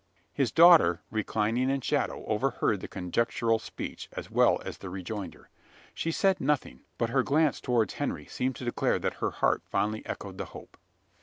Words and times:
His 0.33 0.51
daughter, 0.51 1.03
reclining 1.11 1.69
in 1.69 1.81
shadow, 1.81 2.25
overheard 2.25 2.79
the 2.79 2.87
conjectural 2.87 3.59
speech, 3.59 4.09
as 4.13 4.31
well 4.31 4.59
as 4.65 4.79
the 4.79 4.89
rejoinder. 4.89 5.51
She 5.93 6.09
said 6.11 6.41
nothing; 6.41 6.79
but 6.97 7.11
her 7.11 7.21
glance 7.21 7.61
towards 7.61 7.93
Henry 7.93 8.25
seemed 8.25 8.55
to 8.55 8.65
declare 8.65 8.97
that 8.97 9.17
her 9.21 9.29
heart 9.29 9.61
fondly 9.69 10.03
echoed 10.07 10.39
the 10.39 10.45
hope. 10.57 10.75